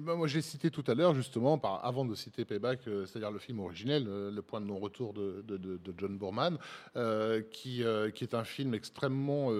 [0.00, 3.32] Ben, moi, j'ai cité tout à l'heure, justement, par, avant de citer Payback, euh, c'est-à-dire
[3.32, 6.56] le film originel, euh, Le point de non-retour de, de- de- de John Boorman,
[6.96, 7.82] euh, qui,
[8.14, 9.50] qui est un film extrêmement,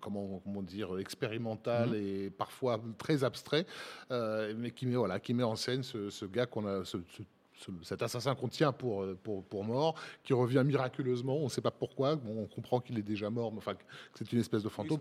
[0.00, 3.64] comment, comment dire, expérimental et parfois très abstrait,
[4.10, 6.84] mais qui met, voilà, qui met en scène ce, ce gars qu'on a.
[6.84, 7.22] ce- ce- ce-
[7.82, 11.60] cet assassin qu'on tient pour, euh, pour, pour mort, qui revient miraculeusement, on ne sait
[11.60, 13.82] pas pourquoi, bon, on comprend qu'il est déjà mort, mais enfin que
[14.14, 14.98] c'est une espèce de fantôme,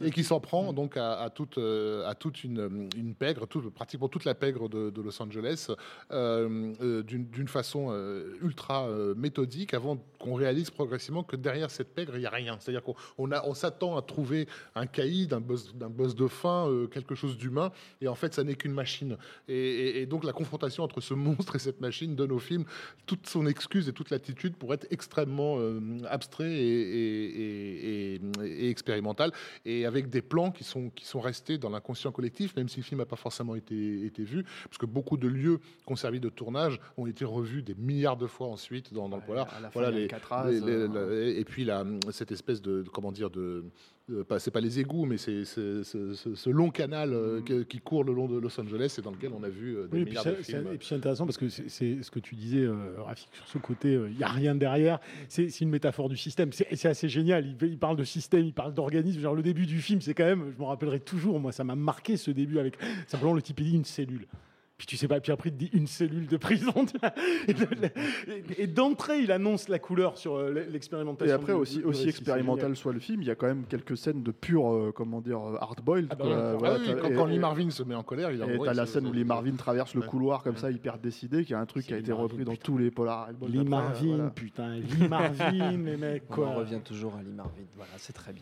[0.00, 4.08] et qui s'en prend donc à, à toute, euh, à toute une, une pègre, pratiquement
[4.08, 5.68] toute la pègre de, de Los Angeles,
[6.10, 12.16] euh, d'une façon euh, ultra euh, méthodique, avant qu'on réalise progressivement que derrière cette pègre,
[12.16, 12.56] il n'y a rien.
[12.60, 17.14] C'est-à-dire qu'on on s'attend à trouver un caïd, un boss, d'un boss de fin, quelque
[17.14, 17.70] chose d'humain,
[18.00, 19.16] et en fait, ça n'est qu'une machine.
[19.48, 22.64] Et, et- et donc, la confrontation entre ce monstre et cette machine donne au film
[23.06, 28.01] toute son excuse et toute l'attitude pour être extrêmement euh, abstrait et,
[28.72, 29.30] expérimental,
[29.64, 32.82] et avec des plans qui sont, qui sont restés dans l'inconscient collectif, même si le
[32.84, 36.18] film n'a pas forcément été, été vu, parce que beaucoup de lieux qui ont servi
[36.18, 39.46] de tournage ont été revus des milliards de fois ensuite dans, dans le polar.
[39.72, 43.30] Voilà les, Alcatraz, les- les- euh, et puis la, cette espèce de, de- comment dire
[43.30, 43.64] de
[44.38, 47.64] c'est pas les égouts, mais c'est ce, long canal euh, Mm.
[47.64, 49.96] qui court le long de Los Angeles et dans lequel on a vu euh, des
[49.96, 50.68] Oui, et puis milliards c'est- de films.
[50.74, 51.68] et puis c'est intéressant parce que c'est-
[52.02, 54.98] ce que tu disais, euh, Rafik, sur ce côté, il n'y a rien derrière.
[55.28, 56.52] C'est une métaphore du système.
[56.52, 57.46] C'est c'est assez génial.
[57.46, 59.20] Il, il parle de système, il parle d'organisme.
[59.20, 61.74] Genre le début du film, c'est quand même, je me rappellerai toujours, moi, ça m'a
[61.74, 64.26] marqué ce début avec simplement le type il dit une cellule.
[64.78, 66.72] Puis tu sais pas, puis après il dit une cellule de prison.
[68.58, 71.30] et d'entrée, il annonce la couleur sur euh, l'expérimentation.
[71.30, 73.96] Et après aussi, du aussi expérimental soit le film, il y a quand même quelques
[73.96, 76.08] scènes de pur, euh, comment dire, hard-boiled.
[76.10, 76.32] Ah bah ouais.
[76.34, 78.86] Ah Voilà, oui, t'as- quand, Lee Marvin se met en colère, il Et t'as la
[78.86, 81.86] scène où Lee Marvin traverse le couloir comme ça, hyper décidé, qui est un truc
[81.86, 82.64] qui a Lee été Marvin, repris dans putain.
[82.64, 83.28] tous les polars.
[83.46, 86.54] Lee Marvin, putain, Lee Marvin, les mecs, On quoi.
[86.54, 87.62] revient toujours à Lee Marvin.
[87.76, 88.40] Voilà, c'est très bien.